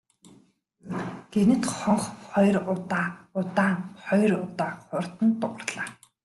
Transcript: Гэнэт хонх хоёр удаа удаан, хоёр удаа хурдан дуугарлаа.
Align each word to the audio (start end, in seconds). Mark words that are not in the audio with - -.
Гэнэт 1.33 1.63
хонх 1.75 2.03
хоёр 2.29 2.55
удаа 2.73 3.07
удаан, 3.39 3.77
хоёр 4.03 4.31
удаа 4.45 4.71
хурдан 4.85 5.29
дуугарлаа. 5.41 5.89